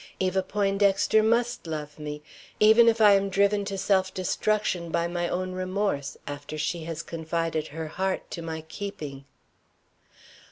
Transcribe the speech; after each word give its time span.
Eva 0.19 0.41
Poindexter 0.41 1.21
must 1.21 1.67
love 1.67 1.99
me, 1.99 2.23
even 2.59 2.87
if 2.87 2.99
I 2.99 3.11
am 3.11 3.29
driven 3.29 3.63
to 3.65 3.77
self 3.77 4.11
destruction 4.11 4.89
by 4.89 5.05
my 5.07 5.29
own 5.29 5.51
remorse, 5.51 6.17
after 6.25 6.57
she 6.57 6.85
has 6.85 7.03
confided 7.03 7.67
her 7.67 7.85
heart 7.87 8.31
to 8.31 8.41
my 8.41 8.61
keeping. 8.61 9.25